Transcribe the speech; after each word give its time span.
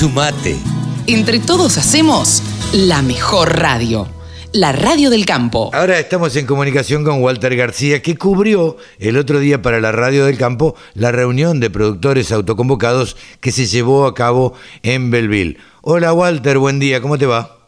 Sumate. 0.00 0.56
Entre 1.08 1.40
todos 1.40 1.76
hacemos 1.76 2.42
la 2.72 3.02
mejor 3.02 3.58
radio. 3.58 4.08
La 4.50 4.72
radio 4.72 5.10
del 5.10 5.26
campo. 5.26 5.70
Ahora 5.74 5.98
estamos 5.98 6.34
en 6.36 6.46
comunicación 6.46 7.04
con 7.04 7.22
Walter 7.22 7.54
García, 7.54 8.00
que 8.00 8.16
cubrió 8.16 8.78
el 8.98 9.18
otro 9.18 9.40
día 9.40 9.60
para 9.60 9.78
la 9.78 9.92
radio 9.92 10.24
del 10.24 10.38
campo 10.38 10.74
la 10.94 11.12
reunión 11.12 11.60
de 11.60 11.68
productores 11.68 12.32
autoconvocados 12.32 13.18
que 13.42 13.52
se 13.52 13.66
llevó 13.66 14.06
a 14.06 14.14
cabo 14.14 14.54
en 14.82 15.10
Belville. 15.10 15.58
Hola 15.82 16.14
Walter, 16.14 16.56
buen 16.56 16.78
día, 16.78 17.02
¿cómo 17.02 17.18
te 17.18 17.26
va? 17.26 17.59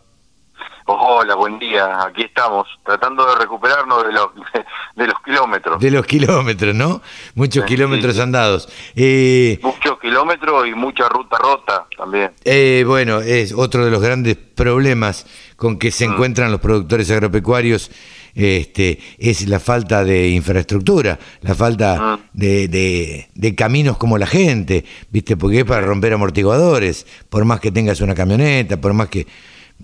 Hola, 1.00 1.34
buen 1.34 1.58
día. 1.58 2.02
Aquí 2.04 2.22
estamos, 2.22 2.66
tratando 2.84 3.24
de 3.26 3.36
recuperarnos 3.36 4.06
de 4.06 4.12
los, 4.12 4.26
de 4.96 5.06
los 5.06 5.14
kilómetros. 5.24 5.80
De 5.80 5.90
los 5.90 6.06
kilómetros, 6.06 6.74
¿no? 6.74 7.00
Muchos 7.34 7.62
Sí, 7.64 7.68
kilómetros 7.68 8.16
sí. 8.16 8.20
andados. 8.20 8.68
Eh, 8.94 9.58
Muchos 9.62 9.98
kilómetros 10.00 10.66
y 10.68 10.74
mucha 10.74 11.08
ruta 11.08 11.38
rota 11.38 11.86
también. 11.96 12.32
eh, 12.44 12.84
bueno, 12.86 13.20
es 13.20 13.52
otro 13.52 13.84
de 13.84 13.90
los 13.90 14.02
grandes 14.02 14.36
problemas 14.36 15.26
con 15.56 15.78
que 15.78 15.90
se 15.90 16.04
encuentran 16.04 16.50
los 16.50 16.60
productores 16.60 17.10
agropecuarios. 17.10 17.90
Este, 18.34 18.98
es 19.18 19.46
la 19.46 19.60
falta 19.60 20.04
de 20.04 20.30
infraestructura, 20.30 21.18
la 21.42 21.54
falta 21.54 22.18
de, 22.32 22.66
de- 22.66 23.28
de 23.34 23.54
caminos 23.54 23.98
como 23.98 24.16
la 24.16 24.26
gente, 24.26 24.86
¿viste? 25.10 25.36
Porque 25.36 25.58
es 25.60 25.64
para 25.66 25.82
romper 25.82 26.14
amortiguadores, 26.14 27.06
por 27.28 27.44
más 27.44 27.60
que 27.60 27.70
tengas 27.70 28.00
una 28.00 28.14
camioneta, 28.14 28.78
por 28.80 28.94
más 28.94 29.08
que. 29.08 29.26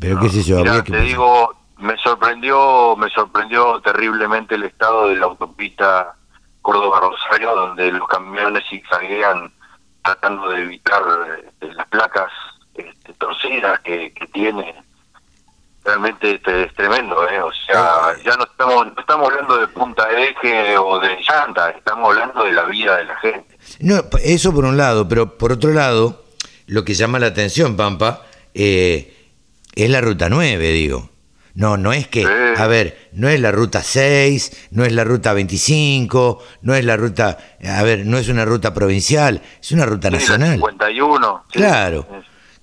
Pero 0.00 0.20
qué 0.20 0.28
sé 0.28 0.42
yo, 0.42 0.58
Mirá, 0.58 0.76
que 0.76 0.82
te 0.82 0.92
pensar. 0.92 1.06
digo, 1.06 1.54
me 1.78 1.96
sorprendió, 1.98 2.96
me 2.96 3.08
sorprendió 3.10 3.80
terriblemente 3.80 4.54
el 4.54 4.64
estado 4.64 5.08
de 5.08 5.16
la 5.16 5.26
autopista 5.26 6.14
Córdoba-Rosario, 6.62 7.54
donde 7.54 7.92
los 7.92 8.06
camiones 8.08 8.64
zigzaguean 8.68 9.52
tratando 10.04 10.48
de 10.50 10.62
evitar 10.62 11.02
este, 11.46 11.72
las 11.74 11.86
placas 11.88 12.30
este, 12.74 13.12
torcidas 13.14 13.80
que, 13.80 14.12
que 14.12 14.26
tiene. 14.28 14.74
Realmente 15.84 16.34
este, 16.34 16.64
es 16.64 16.74
tremendo, 16.74 17.28
¿eh? 17.28 17.40
O 17.40 17.50
sea, 17.66 18.14
ya 18.24 18.36
no 18.36 18.44
estamos, 18.44 18.86
no 18.94 19.00
estamos 19.00 19.30
hablando 19.30 19.56
de 19.58 19.68
punta 19.68 20.06
de 20.08 20.28
eje 20.28 20.76
o 20.76 20.98
de 21.00 21.16
llanta, 21.26 21.70
estamos 21.70 22.10
hablando 22.10 22.44
de 22.44 22.52
la 22.52 22.64
vida 22.64 22.96
de 22.98 23.04
la 23.04 23.16
gente. 23.16 23.58
No, 23.80 24.02
eso 24.22 24.52
por 24.52 24.64
un 24.64 24.76
lado, 24.76 25.08
pero 25.08 25.38
por 25.38 25.52
otro 25.52 25.70
lado, 25.70 26.24
lo 26.66 26.84
que 26.84 26.94
llama 26.94 27.18
la 27.18 27.28
atención, 27.28 27.76
Pampa, 27.76 28.22
eh, 28.52 29.17
es 29.84 29.90
la 29.90 30.00
ruta 30.00 30.28
9, 30.28 30.70
digo. 30.72 31.10
No, 31.54 31.76
no 31.76 31.92
es 31.92 32.06
que, 32.06 32.24
a 32.56 32.66
ver, 32.68 33.08
no 33.12 33.28
es 33.28 33.40
la 33.40 33.50
ruta 33.50 33.82
6, 33.82 34.68
no 34.70 34.84
es 34.84 34.92
la 34.92 35.02
ruta 35.02 35.32
25, 35.32 36.38
no 36.62 36.74
es 36.76 36.84
la 36.84 36.96
ruta, 36.96 37.36
a 37.64 37.82
ver, 37.82 38.06
no 38.06 38.16
es 38.16 38.28
una 38.28 38.44
ruta 38.44 38.72
provincial, 38.72 39.42
es 39.60 39.72
una 39.72 39.84
ruta 39.84 40.08
nacional. 40.10 40.54
51. 40.56 41.44
sí. 41.52 41.58
Claro. 41.58 42.06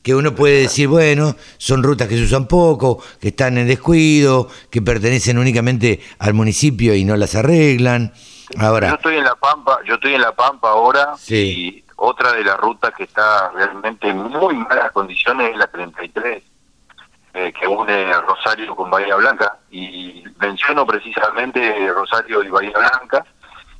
Que 0.01 0.13
uno 0.13 0.35
puede 0.35 0.61
decir, 0.61 0.87
bueno, 0.87 1.35
son 1.57 1.81
rutas 1.83 2.07
que 2.07 2.15
se 2.15 2.21
usan 2.23 2.47
poco, 2.47 3.01
que 3.19 3.29
están 3.29 3.57
en 3.57 3.67
descuido, 3.67 4.47
que 4.69 4.81
pertenecen 4.81 5.39
únicamente 5.39 5.99
al 6.19 6.35
municipio 6.35 6.93
y 6.93 7.03
no 7.03 7.17
las 7.17 7.33
arreglan. 7.35 8.13
Yo 8.53 8.61
Ahora, 8.61 8.93
estoy 8.93 9.17
en 9.17 9.23
la 9.23 9.35
Pampa, 9.35 9.79
yo 9.87 9.95
estoy 9.95 10.13
en 10.13 10.21
la 10.21 10.31
Pampa 10.35 10.69
ahora 10.69 11.15
Sí. 11.17 11.35
y 11.35 11.83
otra 11.95 12.33
de 12.33 12.43
las 12.43 12.55
rutas 12.59 12.93
que 12.95 13.03
está 13.05 13.49
realmente 13.55 14.07
en 14.07 14.17
muy 14.19 14.53
malas 14.53 14.91
condiciones 14.91 15.49
es 15.51 15.57
la 15.57 15.65
33, 15.67 16.43
eh, 17.35 17.53
que 17.53 17.67
une 17.67 18.13
Rosario 18.21 18.75
con 18.75 18.89
Bahía 18.89 19.15
Blanca. 19.15 19.57
Y 19.69 20.23
menciono 20.39 20.85
precisamente 20.85 21.91
Rosario 21.93 22.41
y 22.43 22.49
Bahía 22.49 22.71
Blanca 22.77 23.25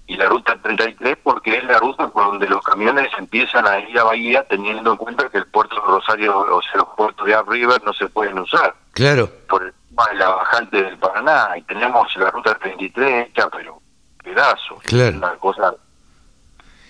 y 0.07 0.17
la 0.17 0.25
ruta 0.27 0.55
33 0.61 1.17
porque 1.23 1.57
es 1.57 1.63
la 1.63 1.79
ruta 1.79 2.07
por 2.09 2.25
donde 2.25 2.47
los 2.47 2.61
camiones 2.63 3.07
empiezan 3.17 3.65
a 3.65 3.79
ir 3.79 3.97
a 3.97 4.03
Bahía 4.03 4.43
teniendo 4.47 4.91
en 4.91 4.97
cuenta 4.97 5.29
que 5.29 5.37
el 5.39 5.47
puerto 5.47 5.75
de 5.75 5.81
Rosario, 5.81 6.37
o 6.37 6.61
sea, 6.61 6.71
los 6.75 6.89
puertos 6.95 7.25
de 7.25 7.35
Up 7.37 7.49
River 7.49 7.81
no 7.83 7.93
se 7.93 8.07
pueden 8.09 8.37
usar 8.37 8.75
claro, 8.91 9.29
por 9.47 9.63
el 9.63 9.73
tema 9.89 10.05
de 10.09 10.15
la 10.15 10.29
bajante 10.29 10.83
del 10.83 10.97
Paraná. 10.97 11.49
Y 11.57 11.61
tenemos 11.63 12.15
la 12.17 12.29
ruta 12.31 12.55
33 12.55 13.29
hecha 13.29 13.49
pero 13.49 13.79
pedazos 14.23 14.79
Claro. 14.83 15.17
una 15.17 15.35
cosa 15.37 15.73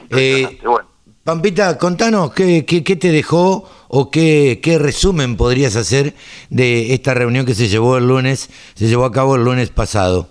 Eh, 0.10 0.60
bueno 0.64 0.95
Pampita, 1.26 1.80
contanos 1.80 2.32
qué, 2.36 2.64
qué, 2.68 2.96
te 2.96 3.10
dejó 3.10 3.68
o 3.88 4.12
qué, 4.12 4.60
qué 4.62 4.78
resumen 4.78 5.38
podrías 5.38 5.76
hacer 5.76 6.14
de 6.52 6.94
esta 6.94 7.16
reunión 7.16 7.48
que 7.48 7.56
se 7.56 7.68
llevó 7.68 7.98
el 7.98 8.08
lunes, 8.08 8.48
se 8.76 8.86
llevó 8.86 9.06
a 9.06 9.12
cabo 9.12 9.36
el 9.36 9.44
lunes 9.44 9.72
pasado. 9.72 10.30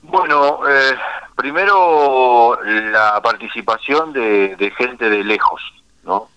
bueno 0.00 0.60
eh, 0.70 0.94
primero 1.34 2.56
la 2.64 3.20
participación 3.20 4.12
de, 4.12 4.54
de 4.54 4.70
gente 4.70 5.10
de 5.10 5.24
lejos 5.24 5.60
no 6.04 6.28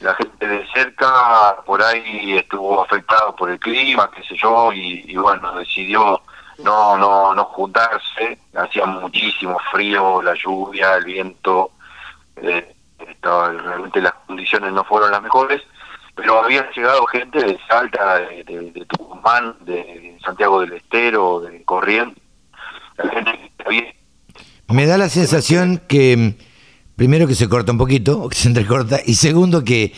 la 0.00 0.14
gente 0.16 0.48
de 0.48 0.66
cerca 0.74 1.62
por 1.64 1.80
ahí 1.84 2.36
estuvo 2.36 2.82
afectada 2.82 3.30
por 3.36 3.48
el 3.48 3.60
clima 3.60 4.10
qué 4.10 4.24
sé 4.24 4.34
yo 4.36 4.72
y, 4.72 5.04
y 5.06 5.16
bueno 5.16 5.54
decidió 5.54 6.20
no 6.64 6.96
no 6.98 7.32
no 7.32 7.44
juntarse. 7.44 8.38
Hacía 8.54 8.86
muchísimo 8.86 9.56
frío 9.70 10.20
la 10.20 10.34
lluvia 10.34 10.96
el 10.96 11.04
viento 11.04 11.70
eh, 12.36 12.74
estaba- 13.08 13.52
realmente 13.52 14.00
las 14.00 14.12
condiciones 14.26 14.72
no 14.72 14.84
fueron 14.84 15.10
las 15.10 15.22
mejores, 15.22 15.60
pero 16.14 16.42
había 16.42 16.70
llegado 16.72 17.04
gente 17.06 17.38
de 17.42 17.58
Salta, 17.68 18.16
de, 18.18 18.44
de- 18.44 18.70
de 18.70 18.84
Tucumán, 18.86 19.56
de 19.60 20.18
Santiago 20.24 20.60
del 20.60 20.74
Estero, 20.74 21.40
de 21.40 21.62
Corrientes, 21.64 22.22
la 22.98 23.10
gente 23.10 23.32
que 23.58 23.64
había... 23.66 23.94
Me 24.68 24.86
da 24.86 24.96
la 24.98 25.08
sensación 25.08 25.82
que, 25.88 26.34
primero 26.96 27.26
que 27.26 27.34
se 27.34 27.48
corta 27.48 27.72
un 27.72 27.78
poquito, 27.78 28.20
o 28.22 28.28
que 28.30 28.36
se 28.36 28.48
entrecorta, 28.48 29.00
y 29.04 29.14
segundo 29.14 29.64
que, 29.64 29.92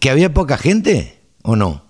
que 0.00 0.10
había 0.10 0.32
poca 0.34 0.56
gente, 0.58 1.18
¿o 1.42 1.56
no? 1.56 1.84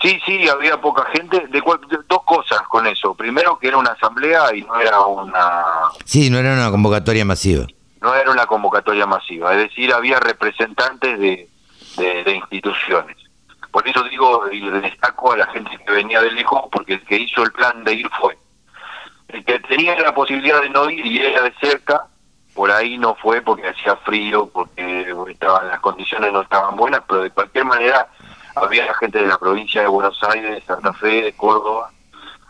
Sí, 0.00 0.16
sí, 0.24 0.48
había 0.48 0.80
poca 0.80 1.04
gente, 1.12 1.44
de, 1.48 1.60
cual- 1.60 1.80
de- 1.90 1.98
dos 2.08 2.22
cosas 2.24 2.62
con 2.68 2.86
eso. 2.86 3.14
Primero 3.16 3.58
que 3.58 3.66
era 3.66 3.78
una 3.78 3.90
asamblea 3.90 4.54
y 4.54 4.62
no 4.62 4.80
era 4.80 5.00
una 5.00 5.64
Sí, 6.04 6.30
no 6.30 6.38
era 6.38 6.52
una 6.52 6.70
convocatoria 6.70 7.24
masiva. 7.24 7.66
No 8.00 8.14
era 8.14 8.30
una 8.30 8.46
convocatoria 8.46 9.06
masiva, 9.06 9.52
es 9.54 9.68
decir, 9.68 9.92
había 9.92 10.20
representantes 10.20 11.18
de, 11.18 11.48
de, 11.96 12.34
instituciones. 12.34 13.16
Por 13.70 13.86
eso 13.86 14.02
digo 14.04 14.50
y 14.50 14.68
destaco 14.80 15.32
a 15.32 15.36
la 15.36 15.46
gente 15.48 15.76
que 15.78 15.92
venía 15.92 16.22
de 16.22 16.32
lejos, 16.32 16.64
porque 16.70 16.94
el 16.94 17.04
que 17.04 17.16
hizo 17.16 17.42
el 17.42 17.52
plan 17.52 17.84
de 17.84 17.94
ir 17.94 18.08
fue. 18.20 18.38
El 19.28 19.44
que 19.44 19.60
tenía 19.60 19.98
la 20.00 20.14
posibilidad 20.14 20.62
de 20.62 20.70
no 20.70 20.88
ir 20.88 21.04
y 21.04 21.18
era 21.18 21.42
de 21.42 21.52
cerca, 21.60 22.06
por 22.54 22.70
ahí 22.70 22.98
no 22.98 23.14
fue 23.14 23.42
porque 23.42 23.68
hacía 23.68 23.96
frío, 23.96 24.48
porque 24.48 25.14
estaban 25.28 25.68
las 25.68 25.80
condiciones 25.80 26.32
no 26.32 26.42
estaban 26.42 26.76
buenas, 26.76 27.02
pero 27.06 27.22
de 27.22 27.30
cualquier 27.30 27.64
manera 27.64 28.08
había 28.56 28.86
la 28.86 28.94
gente 28.94 29.20
de 29.20 29.26
la 29.26 29.38
provincia 29.38 29.82
de 29.82 29.88
Buenos 29.88 30.18
Aires, 30.24 30.54
de 30.54 30.60
Santa 30.62 30.92
Fe, 30.94 31.22
de 31.22 31.32
Córdoba, 31.34 31.90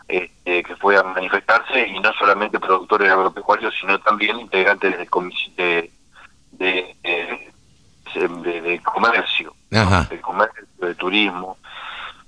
este, 0.09 0.63
que 0.63 0.75
fue 0.77 0.97
a 0.97 1.03
manifestarse 1.03 1.87
y 1.87 1.99
no 1.99 2.11
solamente 2.13 2.59
productores 2.59 3.09
agropecuarios, 3.11 3.73
sino 3.79 3.97
también 3.99 4.39
integrantes 4.39 4.97
del 4.97 5.07
de, 5.55 5.91
de, 6.53 6.95
de- 8.15 8.61
de 8.61 8.79
comercio, 8.81 9.53
Ajá. 9.71 10.05
de 10.09 10.19
comercio, 10.19 10.65
de 10.79 10.95
turismo. 10.95 11.57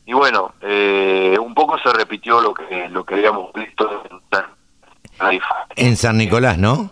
Y 0.06 0.14
bueno, 0.14 0.53
eh, 0.62 1.36
un 1.40 1.53
poco 1.56 1.78
se 1.80 1.91
repitió 1.94 2.40
lo 2.41 2.53
que 2.53 2.88
lo 2.90 3.03
que 3.03 3.16
habíamos 3.16 3.52
visto 3.53 4.03
en 4.09 4.20
San-. 4.31 5.40
En 5.75 5.97
San 5.97 6.18
Nicolás, 6.18 6.58
¿no? 6.58 6.91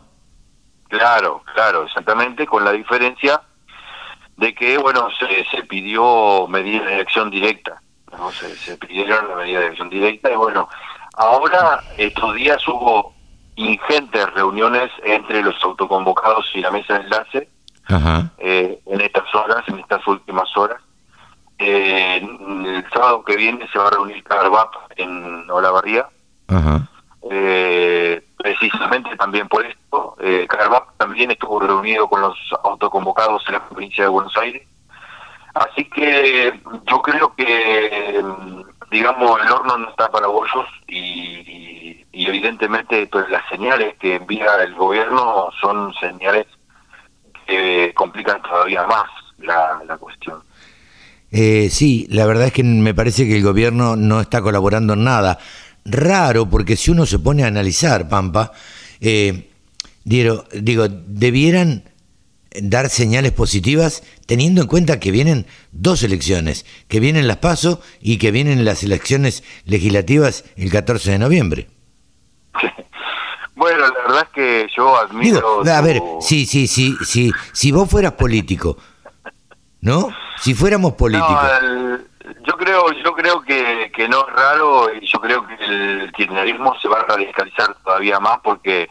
Claro, 0.88 1.44
claro, 1.53 1.83
exactamente, 1.83 2.47
con 2.47 2.66
la 2.66 2.72
diferencia 2.72 3.41
de 4.38 4.55
que, 4.55 4.78
bueno, 4.78 5.07
se, 5.19 5.45
se 5.55 5.63
pidió 5.66 6.47
medidas 6.47 6.85
de 6.88 6.95
elección 6.95 7.29
directa, 7.29 7.81
¿no? 8.18 8.31
Se, 8.31 8.56
se 8.56 8.78
pidieron 8.78 9.28
la 9.30 9.36
medida 9.36 9.59
de 9.59 9.66
elección 9.68 9.90
directa 9.90 10.31
y 10.31 10.36
bueno, 10.36 10.68
ahora 11.14 11.84
estos 11.97 12.36
días 12.36 12.66
hubo 12.68 13.14
ingentes 13.56 14.34
reuniones 14.34 14.90
entre 15.03 15.42
los 15.44 15.56
autoconvocados 15.64 16.50
y 16.53 16.62
la 16.62 16.72
mesa 16.72 16.96
de 17.00 17.03
enlace 17.06 17.50
Ajá. 17.88 18.31
eh, 18.38 18.80
en 18.86 19.02
estas 19.02 19.34
horas, 19.36 19.64
en 19.68 19.80
estas 19.80 20.06
últimas 20.08 20.56
horas. 20.56 20.81
Eh, 21.58 22.17
el 22.17 22.85
sábado 22.94 23.23
que 23.26 23.35
viene 23.35 23.67
se 23.72 23.78
va 23.78 23.88
a 23.88 23.91
reunir 23.91 24.23
Carbap 24.23 24.73
en 24.96 25.50
Olavarría, 25.52 26.08
Ajá. 26.47 26.88
eh, 27.29 28.23
precisamente 28.38 29.16
también 29.17 29.50
por 29.50 29.66
esto. 29.66 30.16
Eh, 30.22 30.46
Carbap 30.47 30.96
también 30.96 31.32
estuvo 31.32 31.59
reunido 31.59 32.08
con 32.08 32.22
los 32.22 32.38
autoconvocados 32.64 33.44
en 33.47 33.53
la 33.55 33.67
provincia 33.67 34.05
de 34.05 34.09
Buenos 34.09 34.38
Aires. 34.38 34.66
Así 35.53 35.85
que 35.85 36.53
yo 36.90 37.01
creo 37.01 37.34
que, 37.35 38.23
digamos, 38.91 39.41
el 39.41 39.51
horno 39.51 39.78
no 39.78 39.90
está 39.90 40.09
para 40.11 40.28
bollos 40.28 40.66
y, 40.87 42.05
evidentemente 42.13 43.07
pues, 43.07 43.29
las 43.29 43.47
señales 43.49 43.96
que 43.97 44.16
envía 44.16 44.63
el 44.63 44.75
gobierno 44.75 45.49
son 45.59 45.93
señales 45.96 46.46
que 47.47 47.91
complican 47.96 48.41
todavía 48.41 48.85
más 48.85 49.05
la, 49.40 49.81
la 49.87 49.97
cuestión. 49.97 50.41
Eh, 51.31 51.69
sí, 51.72 52.07
la 52.09 52.25
verdad 52.25 52.47
es 52.47 52.53
que 52.53 52.63
me 52.63 52.93
parece 52.93 53.28
que 53.28 53.37
el 53.37 53.43
gobierno 53.43 53.95
no 53.95 54.22
está 54.22 54.41
colaborando 54.41 54.93
en 54.93 55.03
nada. 55.03 55.40
Raro, 55.85 56.49
porque 56.49 56.75
si 56.75 56.91
uno 56.91 57.05
se 57.05 57.19
pone 57.19 57.43
a 57.43 57.47
analizar, 57.47 58.09
Pampa, 58.09 58.52
eh, 58.99 59.49
digo, 60.03 60.43
debieran 60.90 61.84
dar 62.61 62.90
señales 62.90 63.31
positivas 63.31 64.03
teniendo 64.25 64.61
en 64.61 64.67
cuenta 64.67 64.99
que 64.99 65.11
vienen 65.11 65.46
dos 65.72 66.03
elecciones, 66.03 66.66
que 66.87 66.99
vienen 66.99 67.28
las 67.28 67.37
PASO 67.37 67.81
y 68.01 68.17
que 68.17 68.31
vienen 68.31 68.66
las 68.66 68.84
elecciones 68.84 69.43
legislativas 69.66 70.46
el 70.55 70.72
14 70.72 71.11
de 71.11 71.19
noviembre. 71.19 71.67
Bueno, 73.55 73.79
la 73.79 73.90
verdad 73.90 74.23
es 74.23 74.29
que 74.29 74.67
yo 74.73 74.96
admiro... 74.96 75.63
a 75.69 75.81
ver, 75.81 76.01
sí, 76.22 76.46
sí, 76.46 76.66
sí, 76.66 76.96
sí, 77.03 77.29
si 77.51 77.73
vos 77.73 77.90
fueras 77.90 78.13
político, 78.13 78.78
¿no? 79.81 80.09
Si 80.37 80.53
fuéramos 80.53 80.93
políticos... 80.93 81.37
yo 82.47 82.53
creo 82.57 82.91
yo 83.03 83.13
creo 83.13 83.41
que, 83.41 83.91
que 83.93 84.07
no 84.07 84.25
es 84.25 84.34
raro 84.34 84.93
y 84.95 85.05
yo 85.05 85.19
creo 85.19 85.45
que 85.45 85.55
el 85.66 86.11
kirchnerismo 86.13 86.73
se 86.79 86.87
va 86.87 87.02
a 87.02 87.03
radicalizar 87.03 87.75
todavía 87.84 88.22
más 88.22 88.40
porque 88.41 88.90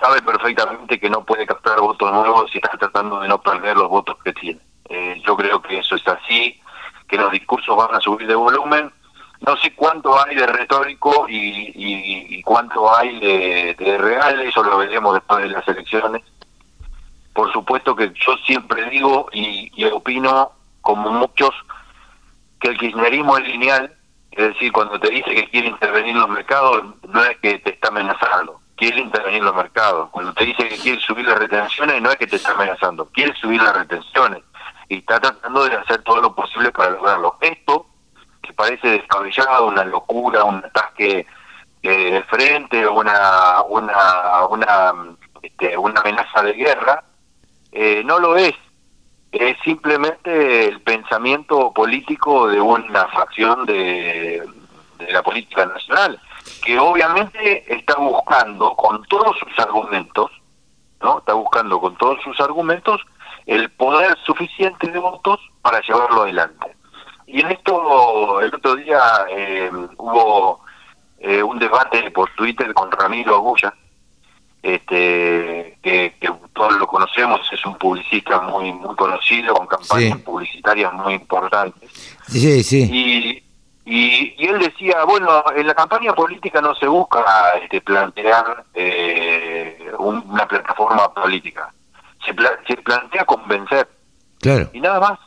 sabe 0.00 0.22
perfectamente 0.22 0.98
que 0.98 1.10
no 1.10 1.24
puede 1.24 1.46
captar 1.46 1.80
votos 1.80 2.12
nuevos 2.12 2.50
y 2.54 2.58
está 2.58 2.76
tratando 2.76 3.20
de 3.20 3.28
no 3.28 3.40
perder 3.40 3.76
los 3.76 3.88
votos 3.88 4.16
que 4.24 4.32
tiene. 4.32 4.60
Eh, 4.88 5.20
yo 5.24 5.36
creo 5.36 5.60
que 5.62 5.78
eso 5.78 5.96
es 5.96 6.06
así, 6.06 6.60
que 7.08 7.16
los 7.16 7.30
discursos 7.32 7.76
van 7.76 7.94
a 7.94 8.00
subir 8.00 8.26
de 8.26 8.34
volumen. 8.34 8.92
No 9.40 9.56
sé 9.56 9.74
cuánto 9.74 10.22
hay 10.22 10.34
de 10.34 10.46
retórico 10.46 11.26
y, 11.28 12.42
cuánto 12.42 12.94
hay 12.94 13.18
de, 13.20 13.74
de, 13.78 13.98
real, 13.98 14.40
eso 14.40 14.62
lo 14.62 14.76
veremos 14.78 15.14
después 15.14 15.42
de 15.42 15.50
las 15.50 15.66
elecciones. 15.66 16.22
Por 17.32 17.50
supuesto 17.52 17.96
que 17.96 18.12
yo 18.14 18.36
siempre 18.44 18.90
digo 18.90 19.28
y, 19.32 19.70
y 19.74 19.84
opino, 19.86 20.52
como 20.82 21.10
muchos, 21.10 21.54
que 22.60 22.68
el 22.68 22.78
kirchnerismo 22.78 23.38
es 23.38 23.46
lineal, 23.46 23.96
es 24.32 24.48
decir, 24.48 24.72
cuando 24.72 25.00
te 25.00 25.10
dice 25.10 25.34
que 25.34 25.48
quiere 25.48 25.68
intervenir 25.68 26.10
en 26.10 26.20
los 26.20 26.28
mercados, 26.28 26.84
no 27.08 27.24
es 27.24 27.38
que 27.38 27.58
te 27.60 27.70
está 27.70 27.88
amenazando 27.88 28.60
quiere 28.80 28.98
intervenir 28.98 29.40
en 29.40 29.44
los 29.44 29.54
mercados. 29.54 30.08
Cuando 30.10 30.32
te 30.32 30.46
dice 30.46 30.66
que 30.66 30.78
quiere 30.78 31.00
subir 31.02 31.26
las 31.26 31.38
retenciones, 31.38 32.00
no 32.00 32.10
es 32.10 32.16
que 32.16 32.26
te 32.26 32.36
está 32.36 32.52
amenazando, 32.52 33.04
quiere 33.12 33.34
subir 33.34 33.60
las 33.62 33.76
retenciones 33.76 34.42
y 34.88 34.96
está 34.96 35.20
tratando 35.20 35.68
de 35.68 35.76
hacer 35.76 36.02
todo 36.02 36.22
lo 36.22 36.34
posible 36.34 36.72
para 36.72 36.92
lograrlo. 36.92 37.36
Esto, 37.42 37.86
que 38.42 38.54
parece 38.54 38.88
descabellado, 38.88 39.66
una 39.66 39.84
locura, 39.84 40.44
un 40.44 40.64
ataque 40.64 41.26
eh, 41.82 42.10
de 42.10 42.22
frente, 42.22 42.88
una, 42.88 43.60
una, 43.68 44.46
una, 44.48 44.92
este, 45.42 45.76
una 45.76 46.00
amenaza 46.00 46.42
de 46.42 46.54
guerra, 46.54 47.04
eh, 47.72 48.02
no 48.04 48.18
lo 48.18 48.34
es. 48.36 48.54
Es 49.30 49.58
simplemente 49.62 50.68
el 50.68 50.80
pensamiento 50.80 51.70
político 51.72 52.48
de 52.48 52.60
una 52.60 53.06
facción 53.08 53.66
de 53.66 54.42
la 55.10 55.22
política 55.22 55.66
nacional 55.66 56.18
que 56.64 56.78
obviamente 56.78 57.64
está 57.72 57.96
buscando 57.96 58.74
con 58.74 59.02
todos 59.04 59.36
sus 59.38 59.58
argumentos, 59.58 60.30
¿no? 61.02 61.18
Está 61.18 61.34
buscando 61.34 61.80
con 61.80 61.96
todos 61.96 62.22
sus 62.22 62.38
argumentos 62.40 63.00
el 63.46 63.70
poder 63.70 64.16
suficiente 64.24 64.88
de 64.88 64.98
votos 64.98 65.40
para 65.62 65.80
llevarlo 65.80 66.22
adelante. 66.22 66.76
Y 67.26 67.40
en 67.40 67.50
esto, 67.52 68.40
el 68.40 68.54
otro 68.54 68.76
día 68.76 69.00
eh, 69.30 69.70
hubo 69.96 70.60
eh, 71.18 71.42
un 71.42 71.58
debate 71.58 72.10
por 72.10 72.30
Twitter 72.34 72.72
con 72.74 72.90
Ramiro 72.90 73.36
Agulla, 73.36 73.74
este, 74.62 75.78
que, 75.82 76.14
todos 76.52 76.76
lo 76.78 76.86
conocemos, 76.86 77.40
es 77.50 77.64
un 77.64 77.76
publicista 77.76 78.40
muy 78.42 78.72
muy 78.72 78.94
conocido, 78.94 79.54
con 79.54 79.66
campañas 79.66 80.18
publicitarias 80.18 80.92
muy 80.92 81.14
importantes. 81.14 81.90
Sí, 82.28 82.62
sí. 82.62 82.90
Y 82.92 83.42
y, 83.84 84.34
él 84.46 84.58
decía, 84.58 85.04
bueno, 85.04 85.42
en 85.56 85.66
la 85.66 85.74
campaña 85.74 86.12
política 86.12 86.60
no 86.60 86.74
se 86.74 86.86
busca 86.86 87.24
este, 87.62 87.80
plantear 87.80 88.64
eh, 88.74 89.90
una 89.98 90.46
plataforma 90.46 91.12
política, 91.14 91.72
se, 92.24 92.34
se 92.66 92.76
plantea 92.82 93.24
convencer. 93.24 93.88
Claro. 94.40 94.70
Y 94.72 94.80
nada 94.80 95.00
más. 95.00 95.18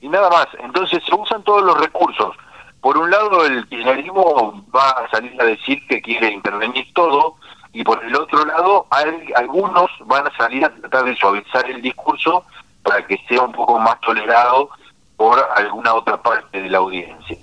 Y 0.00 0.08
nada 0.08 0.28
más. 0.30 0.46
Entonces 0.60 1.02
se 1.04 1.14
usan 1.14 1.42
todos 1.42 1.62
los 1.62 1.78
recursos. 1.80 2.36
Por 2.80 2.98
un 2.98 3.10
lado, 3.10 3.46
el 3.46 3.66
kirchnerismo 3.68 4.64
va 4.74 4.90
a 4.90 5.08
salir 5.10 5.40
a 5.40 5.44
decir 5.44 5.86
que 5.88 6.02
quiere 6.02 6.30
intervenir 6.30 6.92
todo, 6.92 7.36
y 7.72 7.82
por 7.82 8.04
el 8.04 8.14
otro 8.14 8.44
lado, 8.44 8.86
hay, 8.90 9.32
algunos 9.34 9.90
van 10.04 10.26
a 10.26 10.36
salir 10.36 10.64
a 10.64 10.68
tratar 10.68 11.04
de 11.04 11.16
suavizar 11.16 11.68
el 11.68 11.80
discurso 11.80 12.44
para 12.82 13.04
que 13.06 13.18
sea 13.26 13.42
un 13.42 13.52
poco 13.52 13.78
más 13.80 13.98
tolerado 14.00 14.68
por 15.16 15.38
alguna 15.56 15.94
otra 15.94 16.22
parte 16.22 16.60
de 16.60 16.68
la 16.68 16.78
audiencia. 16.78 17.38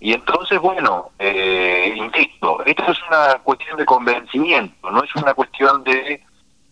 Y 0.00 0.12
entonces, 0.12 0.60
bueno, 0.60 1.10
eh, 1.18 1.94
insisto, 1.96 2.62
esto 2.64 2.92
es 2.92 2.98
una 3.08 3.38
cuestión 3.42 3.78
de 3.78 3.86
convencimiento, 3.86 4.90
no 4.90 5.02
es 5.02 5.14
una 5.16 5.32
cuestión 5.32 5.82
de 5.84 6.22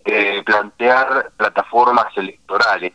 eh, 0.04 0.42
plantear 0.44 1.30
plataformas 1.36 2.06
electorales. 2.16 2.92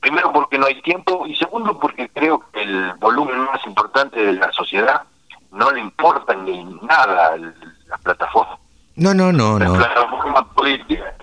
Primero 0.00 0.32
porque 0.32 0.58
no 0.58 0.66
hay 0.66 0.80
tiempo 0.82 1.26
y 1.26 1.34
segundo 1.34 1.78
porque 1.78 2.08
creo 2.10 2.44
que 2.52 2.62
el 2.62 2.92
volumen 2.94 3.38
más 3.40 3.66
importante 3.66 4.24
de 4.24 4.34
la 4.34 4.52
sociedad 4.52 5.02
no 5.50 5.70
le 5.72 5.80
importa 5.80 6.34
ni 6.34 6.62
nada 6.82 7.36
las 7.36 8.00
plataformas. 8.02 8.58
No, 8.96 9.12
no, 9.12 9.32
no, 9.32 9.58
no. 9.58 9.74
plataforma 9.74 10.52
política. 10.52 11.16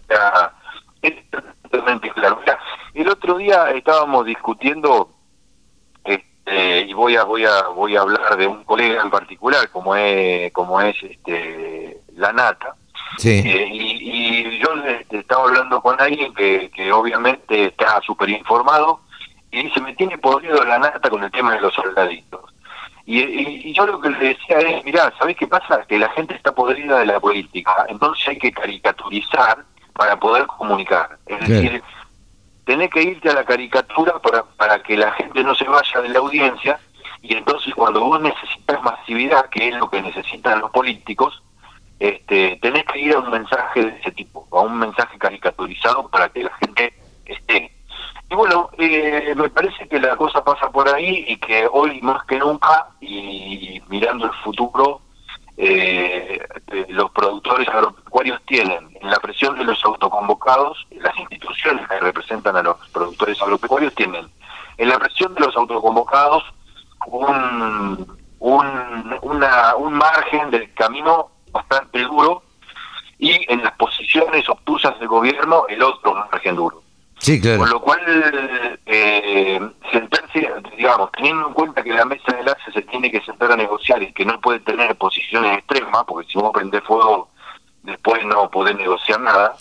es 1.02 1.14
totalmente 1.62 2.10
claro. 2.12 2.42
el 2.94 3.08
otro 3.08 3.38
día 3.38 3.72
estábamos 3.72 4.26
discutiendo 4.26 5.10
eh, 6.52 6.86
y 6.88 6.94
voy 6.94 7.16
a 7.16 7.24
voy 7.24 7.46
a 7.46 7.68
voy 7.70 7.96
a 7.96 8.02
hablar 8.02 8.36
de 8.36 8.46
un 8.46 8.64
colega 8.64 9.02
en 9.02 9.10
particular 9.10 9.70
como 9.70 9.96
es 9.96 10.52
como 10.52 10.82
es 10.82 10.96
este 11.02 12.02
la 12.16 12.34
nata. 12.34 12.76
Eh, 13.24 13.70
y, 13.72 14.60
yo 14.60 14.70
estaba 15.10 15.44
hablando 15.44 15.82
con 15.82 16.00
alguien 16.00 16.34
que, 16.34 16.72
que 16.74 16.94
obviamente 16.94 17.66
está 17.66 18.00
súper 18.02 18.30
informado 18.30 19.02
y 19.52 19.64
dice 19.64 19.82
me 19.82 19.94
tiene 19.96 20.18
podrido 20.18 20.64
la 20.64 20.80
nata 20.80 21.10
con 21.10 21.24
el 21.24 21.32
tema 21.32 21.54
de 21.56 21.62
los 21.62 21.74
soldaditos 21.74 22.42
y, 23.06 23.74
yo 23.74 23.86
lo 23.86 24.00
que 24.00 24.10
le 24.12 24.20
decía 24.20 24.60
es 24.60 24.86
mirá 24.86 25.12
¿sabés 25.18 25.36
qué 25.36 25.48
pasa? 25.48 25.84
que 25.88 25.98
la 25.98 26.10
gente 26.10 26.36
está 26.36 26.54
podrida 26.54 27.00
de 27.00 27.08
la 27.08 27.20
política 27.20 27.86
entonces 27.90 28.28
hay 28.28 28.38
que 28.38 28.52
caricaturizar 28.52 29.66
para 29.94 30.18
poder 30.18 30.46
comunicar 30.46 31.18
es 31.26 31.40
decir 31.48 31.84
tenés 32.72 32.90
que 32.90 33.04
irte 33.04 33.30
a 33.30 33.34
la 33.34 33.44
caricatura 33.44 34.18
para, 34.20 34.44
para 34.44 34.82
que 34.82 34.96
la 34.96 35.12
gente 35.12 35.44
no 35.44 35.54
se 35.56 35.66
vaya 35.66 36.00
de 36.00 36.08
la 36.08 36.20
audiencia 36.20 36.80
y 37.22 37.36
entonces 37.36 37.76
cuando 37.76 38.00
vos 38.00 38.22
necesitas 38.22 38.82
masividad, 38.82 39.50
que 39.50 39.68
es 39.68 39.76
lo 39.76 39.90
que 39.90 40.02
necesitan 40.02 40.62
los 40.62 40.72
políticos, 40.72 41.44
este, 42.00 42.58
tenés 42.62 42.86
que 42.86 43.00
ir 43.00 43.14
a 43.14 43.20
un 43.20 43.30
mensaje 43.30 43.84
de 43.84 44.00
ese 44.00 44.12
tipo, 44.12 44.48
a 44.54 44.62
un 44.62 44.80
mensaje 44.80 45.18
caricaturizado 45.18 46.08
para 46.08 46.30
que 46.30 46.46
la 46.46 46.54
gente 46.60 46.94
esté. 47.26 47.74
Y 48.30 48.36
bueno, 48.36 48.70
eh, 48.78 49.34
me 49.36 49.50
parece 49.50 49.90
que 49.90 50.00
la 50.00 50.16
cosa 50.16 50.42
pasa 50.42 50.72
por 50.72 50.88
ahí 50.88 51.26
y 51.28 51.36
que 51.36 51.68
hoy 51.70 52.00
más 52.02 52.24
que 52.26 52.40
nunca, 52.40 52.88
y 53.02 53.82
mirando 53.90 54.28
el 54.28 54.34
futuro, 54.46 55.02
eh, 55.64 56.40
los 56.90 57.12
productores 57.12 57.68
agropecuarios 57.68 58.42
tienen 58.48 58.98
en 59.00 59.10
la 59.10 59.20
presión 59.20 59.56
de 59.60 59.64
los 59.64 59.84
autoconvocados, 59.86 60.88
las 60.92 61.16
instituciones 61.20 61.88
que 61.88 62.00
representan 62.00 62.56
a 62.56 62.64
los 62.64 62.78
productores 62.90 63.40
agropecuarios 63.42 63.94
tienen 63.94 64.28
en 64.78 64.90
la 64.90 64.98
presión 64.98 65.36
de 65.36 65.42
los 65.42 65.51
autoconvocados 65.62 66.44
un, 67.08 68.18
un, 68.40 69.20
una, 69.22 69.76
un 69.76 69.94
margen 69.94 70.52
del 70.52 70.74
camino 70.74 71.30
bastante 71.52 72.00
duro 72.04 72.44
y 73.18 73.46
en 73.52 73.64
las 73.64 73.74
posiciones 73.74 74.48
obtusas 74.50 74.98
del 75.00 75.08
gobierno 75.08 75.66
el 75.70 75.82
otro 75.84 76.14
margen 76.14 76.56
duro. 76.56 76.82
Sí, 77.20 77.40
claro. 77.40 77.60
Con 77.60 77.70
lo 77.70 77.80
cual, 77.82 78.80
eh, 78.88 79.60
sentarse, 79.92 80.52
digamos, 80.76 81.12
teniendo 81.12 81.50
en 81.50 81.54
cuenta 81.54 81.84
que 81.84 81.94
la 81.94 82.04
mesa 82.04 82.32
de 82.32 82.40
enlace 82.40 82.72
se 82.74 82.82
tiene 82.82 83.12
que 83.12 83.22
sentar 83.22 83.52
a 83.52 83.56
negociar 83.56 84.02
y 84.02 84.12
que 84.12 84.26
no 84.26 84.42
puede 84.42 84.60
tener 84.62 84.96
posiciones 84.96 85.60
extremas, 85.60 86.04
porque 86.08 86.28
si 86.28 86.40
vos 86.40 86.52
prendés 86.52 86.84
fuego, 86.84 87.30
después 87.84 88.26
no 88.26 88.50
podés 88.50 88.76
negociar 88.76 89.20
nada. 89.20 89.56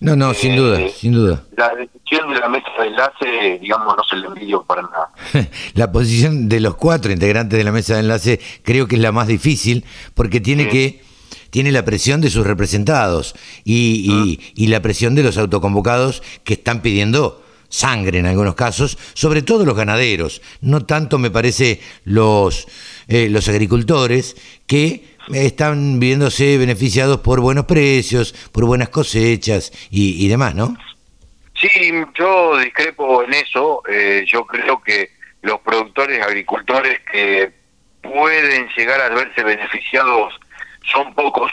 No, 0.00 0.16
no, 0.16 0.32
sin 0.32 0.56
duda, 0.56 0.80
eh, 0.80 0.92
sin 0.96 1.12
duda. 1.12 1.44
La 1.56 1.74
decisión 1.74 2.32
de 2.32 2.40
la 2.40 2.48
mesa 2.48 2.68
de 2.80 2.86
enlace, 2.86 3.58
digamos, 3.60 3.94
no 3.94 4.02
se 4.02 4.16
le 4.16 4.26
envidio 4.28 4.62
para 4.64 4.82
nada. 4.82 5.10
la 5.74 5.92
posición 5.92 6.48
de 6.48 6.60
los 6.60 6.74
cuatro 6.76 7.12
integrantes 7.12 7.58
de 7.58 7.64
la 7.64 7.72
mesa 7.72 7.94
de 7.94 8.00
enlace 8.00 8.40
creo 8.62 8.88
que 8.88 8.96
es 8.96 9.02
la 9.02 9.12
más 9.12 9.28
difícil, 9.28 9.84
porque 10.14 10.40
tiene 10.40 10.68
que 10.68 11.02
tiene 11.50 11.72
la 11.72 11.84
presión 11.84 12.20
de 12.20 12.30
sus 12.30 12.46
representados 12.46 13.34
y, 13.64 14.38
y, 14.54 14.66
la 14.68 14.80
presión 14.80 15.16
de 15.16 15.24
los 15.24 15.36
autoconvocados 15.36 16.22
que 16.44 16.54
están 16.54 16.80
pidiendo 16.80 17.42
sangre 17.68 18.20
en 18.20 18.26
algunos 18.26 18.54
casos, 18.54 18.98
sobre 19.14 19.42
todo 19.42 19.64
los 19.64 19.76
ganaderos, 19.76 20.42
no 20.60 20.84
tanto 20.86 21.18
me 21.18 21.30
parece 21.30 21.80
los, 22.04 22.66
eh, 23.08 23.28
los 23.28 23.48
agricultores 23.48 24.36
que 24.66 25.09
están 25.32 26.00
viéndose 26.00 26.58
beneficiados 26.58 27.20
por 27.20 27.40
buenos 27.40 27.66
precios, 27.66 28.32
por 28.52 28.64
buenas 28.64 28.88
cosechas 28.88 29.72
y, 29.90 30.26
demás, 30.28 30.54
¿no? 30.54 30.76
Sí, 31.54 31.92
yo 32.18 32.58
discrepo 32.58 33.22
en 33.22 33.34
eso, 33.34 33.82
eh, 33.88 34.24
yo 34.26 34.46
creo 34.46 34.80
que 34.82 35.10
los 35.42 35.60
productores 35.60 36.22
agricultores 36.22 37.00
que 37.12 37.52
pueden 38.02 38.68
llegar 38.76 39.00
a 39.00 39.14
verse 39.14 39.42
beneficiados 39.42 40.32
son 40.90 41.14
pocos, 41.14 41.52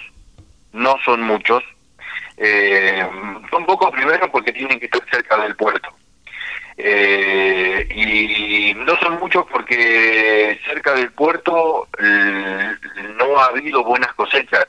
no 0.73 0.95
son 1.03 1.21
muchos, 1.21 1.63
Eh, 2.39 3.03
son 3.49 3.65
pocos 3.65 3.89
primero 3.91 4.31
porque 4.31 4.53
tienen 4.53 4.79
que 4.79 4.85
estar 4.85 5.01
cerca 5.09 5.37
del 5.37 5.55
puerto. 5.55 5.89
Eh, 6.79 7.87
y 7.95 8.73
no 8.75 8.95
son 8.99 9.19
muchos 9.19 9.45
porque 9.51 10.59
cerca 10.63 10.93
del 10.93 11.11
puerto 11.11 11.87
no 13.17 13.39
ha 13.39 13.45
habido 13.47 13.83
buenas 13.83 14.13
cosechas, 14.13 14.67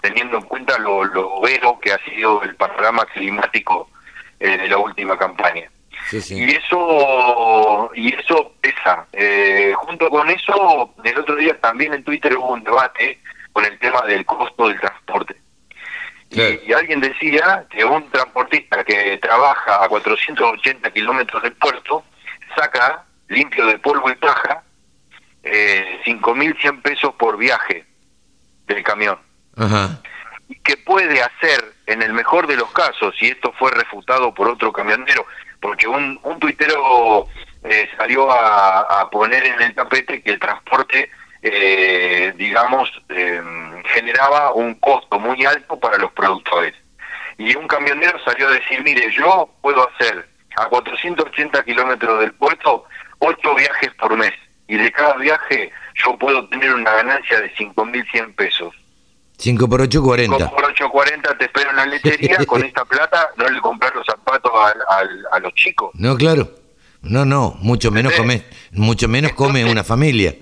teniendo 0.00 0.38
en 0.38 0.44
cuenta 0.44 0.78
lo, 0.78 1.04
lo 1.04 1.40
vero 1.40 1.78
que 1.80 1.92
ha 1.92 1.98
sido 2.04 2.42
el 2.42 2.54
panorama 2.54 3.04
climático 3.06 3.90
eh, 4.38 4.56
de 4.56 4.68
la 4.68 4.78
última 4.78 5.18
campaña. 5.18 5.68
Y 6.12 6.54
eso 6.54 7.90
y 7.94 8.14
eso 8.14 8.52
pesa. 8.60 9.06
Eh, 9.12 9.72
junto 9.76 10.08
con 10.08 10.28
eso, 10.30 10.94
el 11.04 11.18
otro 11.18 11.36
día 11.36 11.58
también 11.60 11.94
en 11.94 12.02
Twitter 12.02 12.36
hubo 12.36 12.54
un 12.54 12.64
debate 12.64 13.20
con 13.52 13.64
el 13.64 13.78
tema 13.78 14.00
del 14.02 14.24
costo 14.24 14.68
del. 14.68 14.79
Y, 16.66 16.72
alguien 16.72 17.00
decía 17.00 17.64
que 17.70 17.84
un 17.84 18.08
transportista 18.10 18.84
que 18.84 19.18
trabaja 19.18 19.84
a 19.84 19.88
480 19.88 20.90
kilómetros 20.92 21.42
del 21.42 21.52
puerto 21.54 22.04
saca, 22.56 23.04
limpio 23.28 23.66
de 23.66 23.78
polvo 23.78 24.10
y 24.10 24.14
paja, 24.16 24.62
eh, 25.42 26.00
5.100 26.04 26.82
pesos 26.82 27.14
por 27.14 27.36
viaje 27.36 27.84
del 28.66 28.82
camión. 28.82 29.18
Y 30.48 30.54
que 30.56 30.76
puede 30.78 31.22
hacer, 31.22 31.74
en 31.86 32.02
el 32.02 32.12
mejor 32.12 32.46
de 32.46 32.56
los 32.56 32.70
casos, 32.72 33.14
y 33.20 33.28
esto 33.28 33.52
fue 33.58 33.70
refutado 33.70 34.32
por 34.34 34.48
otro 34.48 34.72
camionero, 34.72 35.26
porque 35.60 35.86
un, 35.86 36.18
un 36.22 36.38
tuitero 36.40 37.28
eh, 37.62 37.88
salió 37.96 38.30
a, 38.30 39.08
poner 39.10 39.44
en 39.44 39.60
el 39.60 39.74
tapete 39.74 40.22
que 40.22 40.30
el 40.30 40.38
transporte, 40.38 41.10
eh, 41.42 42.32
digamos, 42.36 42.90
eh, 43.08 43.42
generaba 43.92 44.52
un 44.52 44.74
costo 44.74 45.18
muy 45.18 45.44
alto 45.44 45.78
para 45.78 45.98
los 45.98 46.12
productores. 46.12 46.74
Y 47.38 47.54
un 47.56 47.66
camionero 47.66 48.18
salió 48.24 48.48
a 48.48 48.52
decir, 48.52 48.82
mire, 48.82 49.10
yo 49.12 49.50
puedo 49.62 49.88
hacer 49.88 50.28
a 50.56 50.66
480 50.66 51.64
kilómetros 51.64 52.20
del 52.20 52.32
puerto 52.34 52.84
ocho 53.18 53.54
viajes 53.54 53.90
por 53.94 54.16
mes. 54.16 54.32
Y 54.68 54.76
de 54.76 54.92
cada 54.92 55.14
viaje 55.16 55.70
yo 55.94 56.16
puedo 56.18 56.48
tener 56.48 56.74
una 56.74 56.92
ganancia 56.92 57.40
de 57.40 57.52
5.100 57.54 58.34
pesos. 58.34 58.74
5 59.38 59.68
por 59.68 59.80
8, 59.80 60.02
40. 60.02 60.36
5 60.36 60.54
por 60.54 60.64
8, 60.64 60.90
40 60.90 61.38
te 61.38 61.44
espero 61.46 61.70
en 61.70 61.76
la 61.76 61.86
lechería. 61.86 62.36
con 62.46 62.62
esta 62.62 62.84
plata 62.84 63.30
no 63.36 63.48
le 63.48 63.60
comprar 63.60 63.94
los 63.94 64.04
zapatos 64.04 64.52
a, 64.54 65.38
los 65.38 65.54
chicos. 65.54 65.90
No, 65.94 66.16
claro. 66.16 66.50
No, 67.02 67.24
no, 67.24 67.56
mucho 67.60 67.90
menos 67.90 68.12
come, 68.12 68.44
mucho 68.72 69.08
menos 69.08 69.32
come 69.32 69.64
una 69.64 69.82
familia. 69.82 70.34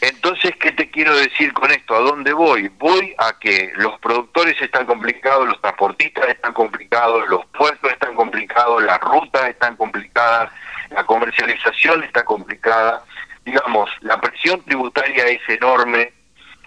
Entonces, 0.00 0.54
¿qué 0.56 0.72
te 0.72 0.90
quiero 0.90 1.16
decir 1.16 1.52
con 1.54 1.70
esto? 1.70 1.94
¿A 1.94 2.00
dónde 2.00 2.32
voy? 2.32 2.68
Voy 2.78 3.14
a 3.18 3.38
que 3.38 3.72
los 3.76 3.98
productores 4.00 4.60
están 4.60 4.84
complicados, 4.86 5.48
los 5.48 5.60
transportistas 5.60 6.28
están 6.28 6.52
complicados, 6.52 7.26
los 7.28 7.46
puertos 7.46 7.90
están 7.90 8.14
complicados, 8.14 8.82
las 8.82 9.00
rutas 9.00 9.48
están 9.48 9.76
complicadas, 9.76 10.52
la 10.90 11.04
comercialización 11.04 12.04
está 12.04 12.24
complicada. 12.24 13.04
Digamos, 13.44 13.88
la 14.00 14.20
presión 14.20 14.62
tributaria 14.64 15.28
es 15.28 15.40
enorme, 15.48 16.12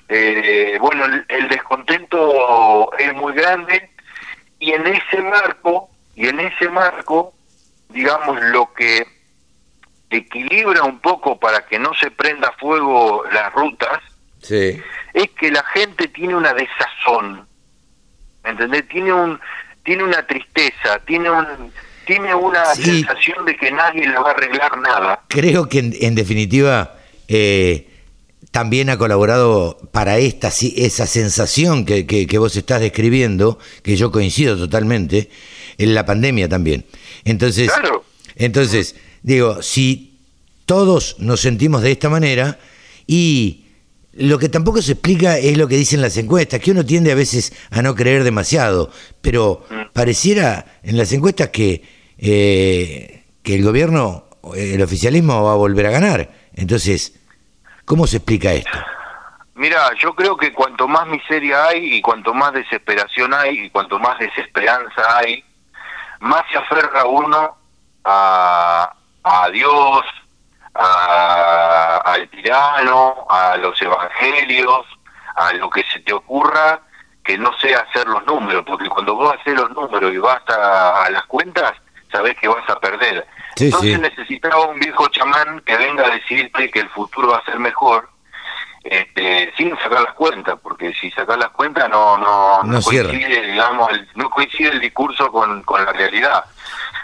eh, 0.07 0.77
bueno, 0.81 1.05
el, 1.27 1.47
descontento 1.49 2.91
es 2.97 3.13
muy 3.13 3.33
grande 3.33 3.91
y 4.57 4.71
en 4.71 4.87
ese 4.87 5.21
marco, 5.21 5.89
y 6.15 6.27
en 6.27 6.39
ese 6.39 6.67
marco, 6.69 7.33
digamos, 7.89 8.41
lo 8.45 8.73
que 8.73 9.05
equilibra 10.17 10.83
un 10.83 10.99
poco 10.99 11.39
para 11.39 11.65
que 11.65 11.77
no 11.79 11.93
se 11.93 12.11
prenda 12.11 12.51
fuego 12.59 13.23
las 13.31 13.53
rutas, 13.53 13.99
es 14.49 15.29
que 15.39 15.51
la 15.51 15.63
gente 15.63 16.07
tiene 16.07 16.35
una 16.35 16.53
desazón, 16.53 17.45
¿entendés? 18.43 18.87
Tiene 18.87 19.13
un 19.13 19.39
tiene 19.83 20.03
una 20.03 20.25
tristeza, 20.25 20.99
tiene 21.05 21.29
un 21.29 21.71
tiene 22.05 22.33
una 22.33 22.65
sensación 22.73 23.45
de 23.45 23.55
que 23.55 23.71
nadie 23.71 24.07
le 24.07 24.17
va 24.17 24.29
a 24.29 24.31
arreglar 24.31 24.79
nada. 24.79 25.21
Creo 25.27 25.69
que 25.69 25.77
en, 25.79 26.15
definitiva 26.15 26.95
eh, 27.27 27.87
también 28.49 28.89
ha 28.89 28.97
colaborado 28.97 29.77
para 29.91 30.17
esta 30.17 30.47
esa 30.47 31.05
sensación 31.05 31.85
que, 31.85 32.07
que, 32.07 32.37
vos 32.39 32.55
estás 32.55 32.81
describiendo, 32.81 33.59
que 33.83 33.95
yo 33.95 34.11
coincido 34.11 34.57
totalmente, 34.57 35.29
en 35.77 35.93
la 35.93 36.05
pandemia 36.05 36.49
también. 36.49 36.85
Entonces, 37.25 37.71
entonces 38.35 38.95
digo, 39.21 39.61
si 39.61 40.19
todos 40.65 41.15
nos 41.19 41.41
sentimos 41.41 41.81
de 41.81 41.91
esta 41.91 42.09
manera 42.09 42.59
y 43.07 43.65
lo 44.13 44.37
que 44.37 44.49
tampoco 44.49 44.81
se 44.81 44.93
explica 44.93 45.37
es 45.37 45.57
lo 45.57 45.67
que 45.67 45.77
dicen 45.77 46.01
las 46.01 46.17
encuestas, 46.17 46.59
que 46.59 46.71
uno 46.71 46.85
tiende 46.85 47.11
a 47.11 47.15
veces 47.15 47.53
a 47.71 47.81
no 47.81 47.95
creer 47.95 48.23
demasiado, 48.23 48.91
pero 49.21 49.65
mm. 49.69 49.93
pareciera 49.93 50.65
en 50.83 50.97
las 50.97 51.11
encuestas 51.11 51.49
que, 51.49 51.83
eh, 52.17 53.23
que 53.43 53.55
el 53.55 53.63
gobierno, 53.63 54.25
el 54.55 54.81
oficialismo 54.81 55.43
va 55.43 55.53
a 55.53 55.55
volver 55.55 55.85
a 55.87 55.91
ganar. 55.91 56.31
Entonces, 56.53 57.13
¿Cómo 57.89 58.05
se 58.05 58.17
explica 58.17 58.53
esto? 58.53 58.77
Mira, 59.55 59.91
yo 59.99 60.13
creo 60.13 60.37
que 60.37 60.53
cuanto 60.53 60.87
más 60.87 61.07
miseria 61.07 61.69
hay 61.69 61.95
y 61.95 62.01
cuanto 62.03 62.35
más 62.35 62.53
desesperación 62.53 63.33
hay 63.33 63.61
y 63.61 63.69
cuanto 63.71 63.97
más 63.97 64.19
desesperanza 64.19 65.17
hay, 65.17 65.43
más 66.19 66.43
se 66.51 66.59
aferra 66.59 67.05
uno 67.05 67.57
a, 68.05 68.93
a 69.29 69.49
Dios, 69.49 70.03
al 70.73 72.29
tirano, 72.29 73.25
a 73.29 73.57
los 73.57 73.81
evangelios, 73.81 74.85
a 75.35 75.53
lo 75.53 75.69
que 75.69 75.83
se 75.91 75.99
te 75.99 76.13
ocurra 76.13 76.81
que 77.23 77.37
no 77.37 77.51
sea 77.59 77.79
hacer 77.79 78.07
los 78.07 78.25
números, 78.25 78.63
porque 78.65 78.89
cuando 78.89 79.15
vos 79.15 79.35
haces 79.39 79.53
los 79.53 79.69
números 79.71 80.11
y 80.13 80.17
vas 80.17 80.41
a 80.49 81.07
las 81.11 81.25
cuentas, 81.25 81.73
sabés 82.11 82.35
que 82.37 82.47
vas 82.47 82.67
a 82.69 82.79
perder. 82.79 83.25
Entonces 83.55 83.99
necesitaba 83.99 84.67
un 84.67 84.79
viejo 84.79 85.07
chamán 85.09 85.61
que 85.61 85.75
venga 85.77 86.05
a 86.05 86.11
decirte 86.11 86.71
que 86.71 86.79
el 86.79 86.89
futuro 86.89 87.29
va 87.29 87.37
a 87.37 87.45
ser 87.45 87.59
mejor, 87.59 88.09
este, 88.83 89.53
sin 89.57 89.77
sacar 89.77 90.01
las 90.01 90.13
cuentas, 90.13 90.57
porque 90.61 90.93
si 90.93 91.11
sacas 91.11 91.37
las 91.37 91.49
cuentas 91.49 91.89
no 91.89 92.17
no, 92.17 92.63
no, 92.63 92.81
coincide, 92.81 93.41
digamos, 93.51 93.91
el, 93.91 94.07
no 94.15 94.29
coincide 94.29 94.69
el 94.69 94.79
discurso 94.79 95.31
con, 95.31 95.63
con 95.63 95.83
la 95.83 95.91
realidad. 95.91 96.45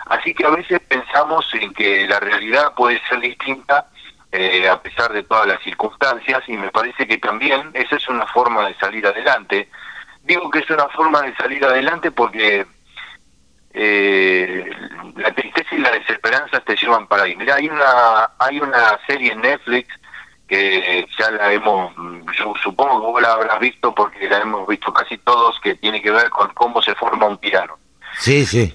Así 0.06 0.34
que 0.34 0.46
a 0.46 0.50
veces 0.50 0.80
pensamos 0.88 1.46
en 1.54 1.74
que 1.74 2.08
la 2.08 2.20
realidad 2.20 2.74
puede 2.76 3.02
ser 3.08 3.20
distinta 3.20 3.88
eh, 4.32 4.68
a 4.68 4.82
pesar 4.82 5.14
de 5.14 5.24
todas 5.24 5.48
las 5.48 5.62
circunstancias 5.64 6.44
y 6.48 6.58
me 6.58 6.70
parece 6.70 7.08
que 7.08 7.18
también 7.18 7.72
esa 7.74 7.96
es 7.96 8.08
una 8.10 8.28
forma 8.28 8.68
de 8.68 8.76
salir 8.76 9.06
adelante. 9.08 9.70
Digo 10.24 10.50
que 10.50 10.60
es 10.60 10.70
una 10.70 10.88
forma 10.90 11.22
de 11.22 11.36
salir 11.36 11.64
adelante 11.64 12.12
porque 12.12 12.66
eh, 13.74 14.70
la 15.16 15.32
tristeza 15.34 15.76
y 15.76 15.80
la 15.80 15.92
desesperanza 15.92 16.60
te 16.60 16.76
llevan 16.76 17.08
para 17.08 17.24
ahí. 17.24 17.36
Mira, 17.36 17.56
hay 17.56 17.70
una, 17.70 18.32
hay 18.38 18.60
una 18.60 19.00
serie 19.08 19.32
en 19.32 19.42
Netflix 19.42 19.88
que 20.48 21.08
ya 21.18 21.32
la 21.32 21.52
hemos, 21.54 21.94
yo 22.38 22.54
supongo 22.62 23.00
que 23.00 23.08
vos 23.08 23.22
la 23.22 23.34
habrás 23.34 23.60
visto 23.60 23.96
porque 23.96 24.30
la 24.30 24.40
hemos 24.40 24.68
visto 24.68 24.94
casi 24.94 25.18
todos, 25.20 25.60
que 25.62 25.76
tiene 25.76 26.02
que 26.02 26.12
ver 26.12 26.30
con 26.30 26.54
cómo 26.54 26.82
se 26.82 26.94
forma 26.96 27.26
un 27.26 27.38
tirano. 27.38 27.78
Sí, 28.20 28.46
sí. 28.46 28.74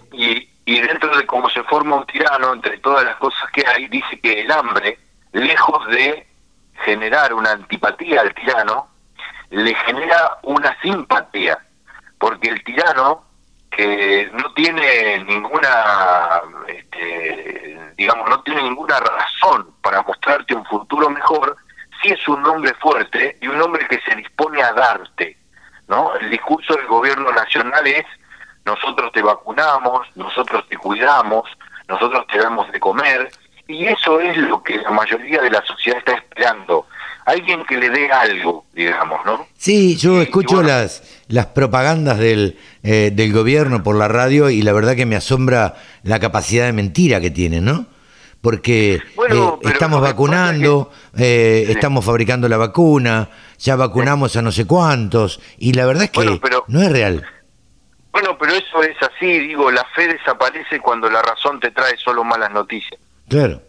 Y, 0.71 0.81
dentro 0.81 1.17
de 1.17 1.27
cómo 1.27 1.51
se 1.51 1.65
forma 1.65 1.97
un 1.97 2.07
tirano, 2.07 2.53
entre 2.53 2.79
todas 2.79 3.05
las 3.05 3.17
cosas 3.17 3.51
que 3.51 3.65
hay, 3.67 3.89
dice 3.89 4.21
que 4.21 4.43
el 4.43 4.53
hambre, 4.53 5.01
lejos 5.33 5.85
de 5.89 6.25
generar 6.85 7.35
una 7.35 7.51
antipatía 7.51 8.21
al 8.21 8.33
tirano, 8.35 8.89
le 9.51 9.75
genera 9.75 10.39
una 10.45 10.81
simpatía, 10.81 11.59
porque 12.21 12.51
el 12.51 12.63
tirano 12.63 13.25
que 13.69 14.31
no 14.33 14.53
tiene 14.53 15.25
ninguna, 15.25 16.41
este, 16.69 17.77
digamos, 17.97 18.29
no 18.29 18.41
tiene 18.45 18.63
ninguna 18.63 19.01
razón 19.01 19.75
para 19.83 20.03
mostrarte 20.03 20.55
un 20.55 20.65
futuro 20.67 21.11
mejor, 21.11 21.57
si 22.01 22.13
es 22.13 22.29
un 22.29 22.47
hombre 22.47 22.73
fuerte 22.75 23.39
y 23.41 23.49
un 23.49 23.61
hombre 23.61 23.89
que 23.89 24.01
se 24.03 24.15
dispone 24.15 24.63
a 24.63 24.73
darte, 24.73 25.37
¿no? 25.89 26.15
El 26.15 26.31
discurso 26.31 26.77
del 26.77 26.87
gobierno 26.87 27.33
nacional 27.33 27.85
es 27.89 28.07
nosotros 28.65 29.11
te 29.13 29.23
vacunamos, 29.23 30.07
nosotros 30.15 30.65
te 30.69 30.77
cuidamos, 30.77 31.45
nosotros 31.89 32.27
te 32.31 32.39
damos 32.39 32.71
de 32.73 32.81
comer, 32.81 33.31
y 33.67 33.87
eso 33.87 34.21
es 34.21 34.37
lo 34.37 34.63
que 34.63 34.77
la 34.79 34.91
mayoría 34.91 35.41
de 35.41 35.51
la 35.51 35.65
sociedad 35.65 35.99
está 35.99 36.15
esperando 36.15 36.87
alguien 37.25 37.65
que 37.65 37.77
le 37.77 37.91
dé 37.91 38.11
algo, 38.11 38.65
digamos, 38.73 39.25
¿no? 39.25 39.47
Sí, 39.57 39.97
yo 39.97 40.21
escucho 40.21 40.63
las, 40.63 41.03
las 41.29 41.47
propagandas 41.47 42.19
del, 42.19 42.59
eh, 42.83 43.11
del 43.13 43.33
gobierno 43.33 43.83
por 43.83 43.97
la 43.97 44.09
radio 44.09 44.51
y 44.51 44.63
la 44.63 44.73
verdad 44.73 44.97
que 44.97 45.07
me 45.07 45.17
asombra 45.17 45.75
la 46.03 46.19
capacidad 46.19 46.67
de 46.67 46.73
mentira 46.73 47.21
que 47.21 47.31
tienen, 47.31 47.65
¿no? 47.65 47.87
Porque 48.41 48.95
eh, 48.95 49.59
estamos 49.63 50.01
vacunando, 50.01 50.91
eh, 51.17 51.67
estamos 51.69 52.05
fabricando 52.05 52.49
la 52.49 52.57
vacuna, 52.57 53.29
ya 53.59 53.77
vacunamos 53.77 54.35
a 54.37 54.43
no 54.43 54.51
sé 54.51 54.67
cuántos, 54.67 55.41
y 55.59 55.75
la 55.75 55.85
verdad 55.85 56.05
es 56.05 56.11
que 56.11 56.41
no 56.67 56.83
es 56.83 56.91
real. 56.91 57.27
Bueno, 58.13 58.37
pero 58.39 58.53
eso 58.53 58.83
es 58.83 58.97
así, 59.03 59.39
digo, 59.39 59.71
la 59.71 59.85
fe 59.95 60.09
desaparece 60.09 60.81
cuando 60.81 61.09
la 61.09 61.23
razón 61.23 61.61
te 61.61 61.71
trae 61.71 61.97
solo 61.97 62.25
malas 62.25 62.51
noticias. 62.51 63.01
Claro. 63.29 63.63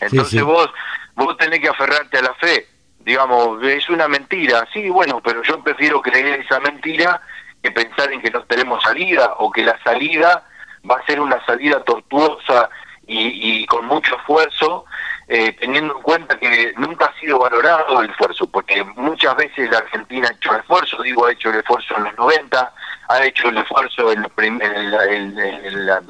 Entonces 0.00 0.42
vos 0.42 0.70
vos 1.16 1.36
tenés 1.36 1.60
que 1.60 1.68
aferrarte 1.68 2.18
a 2.18 2.22
la 2.22 2.34
fe. 2.34 2.68
Digamos, 3.00 3.62
es 3.62 3.88
una 3.88 4.08
mentira, 4.08 4.66
sí, 4.72 4.88
bueno, 4.88 5.20
pero 5.22 5.42
yo 5.42 5.62
prefiero 5.62 6.02
creer 6.02 6.40
esa 6.40 6.60
mentira 6.60 7.20
que 7.62 7.70
pensar 7.70 8.12
en 8.12 8.20
que 8.20 8.30
no 8.30 8.42
tenemos 8.44 8.82
salida 8.82 9.34
o 9.38 9.50
que 9.50 9.64
la 9.64 9.80
salida 9.82 10.44
va 10.88 10.96
a 10.96 11.06
ser 11.06 11.20
una 11.20 11.44
salida 11.46 11.82
tortuosa 11.84 12.68
y, 13.06 13.60
y 13.60 13.66
con 13.66 13.86
mucho 13.86 14.16
esfuerzo, 14.16 14.84
eh, 15.28 15.56
teniendo 15.58 15.96
en 15.96 16.02
cuenta 16.02 16.38
que 16.38 16.72
nunca 16.76 17.06
ha 17.06 17.20
sido 17.20 17.40
valorado 17.40 18.00
el 18.00 18.10
esfuerzo, 18.10 18.46
porque 18.46 18.84
muchas 18.94 19.34
veces 19.36 19.68
la 19.70 19.78
Argentina 19.78 20.28
ha 20.28 20.32
hecho 20.32 20.52
el 20.52 20.60
esfuerzo, 20.60 21.02
digo, 21.02 21.26
ha 21.26 21.32
hecho 21.32 21.50
el 21.50 21.56
esfuerzo 21.56 21.96
en 21.96 22.04
los 22.04 22.16
90, 22.16 22.72
ha 23.08 23.24
hecho 23.24 23.48
el 23.48 23.58
esfuerzo 23.58 24.12
en, 24.12 24.22
la, 24.22 26.00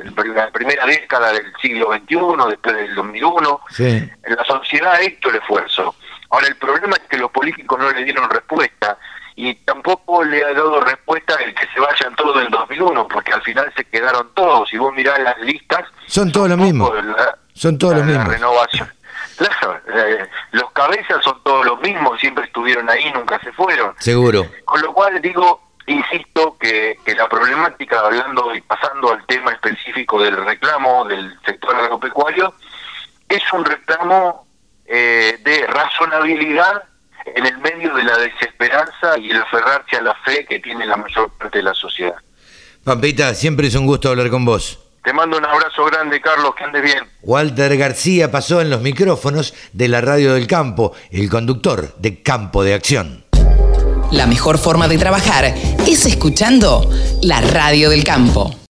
primera 0.52 0.86
década 0.86 1.32
del 1.32 1.52
siglo 1.62 1.92
XXI, 1.92 2.50
después 2.50 2.76
del 2.76 2.94
2001. 2.94 3.60
La 4.28 4.44
sociedad 4.44 4.94
ha 4.94 5.00
hecho 5.00 5.30
el 5.30 5.36
esfuerzo. 5.36 5.94
Ahora, 6.30 6.48
el 6.48 6.56
problema 6.56 6.96
es 6.96 7.08
que 7.08 7.18
los 7.18 7.30
políticos 7.30 7.78
no 7.78 7.90
le 7.90 8.04
dieron 8.04 8.28
respuesta 8.28 8.98
y 9.36 9.54
tampoco 9.54 10.24
le 10.24 10.42
ha 10.42 10.52
dado 10.52 10.80
respuesta 10.80 11.34
el 11.44 11.54
que 11.54 11.66
se 11.72 11.78
vayan 11.80 12.14
todos 12.16 12.38
del 12.38 12.48
2001, 12.48 13.08
porque 13.08 13.32
al 13.32 13.42
final 13.42 13.72
se 13.76 13.84
quedaron 13.84 14.30
todos. 14.34 14.68
Si 14.68 14.78
vos 14.78 14.92
mirás 14.94 15.18
las 15.20 15.38
listas... 15.40 15.84
Son 16.06 16.32
todos 16.32 16.48
los 16.48 16.58
mismos. 16.58 16.90
son 17.52 17.78
todos 17.78 17.96
los 17.96 18.04
mismos. 18.04 18.28
renovación. 18.28 18.95
Claro, 19.36 19.80
eh, 19.94 20.28
los 20.52 20.70
cabezas 20.72 21.22
son 21.22 21.42
todos 21.42 21.64
los 21.66 21.80
mismos, 21.80 22.18
siempre 22.18 22.44
estuvieron 22.44 22.88
ahí, 22.88 23.10
nunca 23.12 23.38
se 23.40 23.52
fueron. 23.52 23.94
Seguro. 23.98 24.46
Con 24.64 24.80
lo 24.80 24.92
cual 24.92 25.20
digo, 25.20 25.60
insisto 25.86 26.56
que, 26.58 26.96
que, 27.04 27.14
la 27.14 27.28
problemática, 27.28 28.00
hablando 28.00 28.54
y 28.54 28.60
pasando 28.62 29.12
al 29.12 29.24
tema 29.26 29.52
específico 29.52 30.22
del 30.22 30.36
reclamo 30.44 31.04
del 31.04 31.38
sector 31.44 31.76
agropecuario, 31.76 32.54
es 33.28 33.42
un 33.52 33.64
reclamo 33.64 34.46
eh, 34.86 35.38
de 35.42 35.66
razonabilidad 35.66 36.84
en 37.26 37.44
el 37.44 37.58
medio 37.58 37.92
de 37.94 38.04
la 38.04 38.16
desesperanza 38.18 39.18
y 39.18 39.30
el 39.30 39.42
aferrarse 39.42 39.96
a 39.96 40.02
la 40.02 40.14
fe 40.24 40.46
que 40.46 40.60
tiene 40.60 40.86
la 40.86 40.96
mayor 40.96 41.30
parte 41.32 41.58
de 41.58 41.64
la 41.64 41.74
sociedad. 41.74 42.14
Pampita, 42.84 43.34
siempre 43.34 43.66
es 43.66 43.74
un 43.74 43.84
gusto 43.84 44.08
hablar 44.08 44.30
con 44.30 44.44
vos. 44.44 44.85
Te 45.06 45.12
mando 45.12 45.38
un 45.38 45.44
abrazo 45.44 45.84
grande, 45.84 46.20
Carlos, 46.20 46.52
que 46.58 46.64
andes 46.64 46.82
bien. 46.82 46.98
Walter 47.22 47.76
García 47.76 48.32
pasó 48.32 48.60
en 48.60 48.70
los 48.70 48.80
micrófonos 48.80 49.54
de 49.72 49.86
la 49.86 50.00
Radio 50.00 50.34
del 50.34 50.48
Campo, 50.48 50.94
el 51.12 51.30
conductor 51.30 51.94
de 51.98 52.24
Campo 52.24 52.64
de 52.64 52.74
Acción. 52.74 53.24
La 54.10 54.26
mejor 54.26 54.58
forma 54.58 54.88
de 54.88 54.98
trabajar 54.98 55.44
es 55.86 56.06
escuchando 56.06 56.90
la 57.22 57.40
radio 57.40 57.88
del 57.88 58.02
campo. 58.02 58.56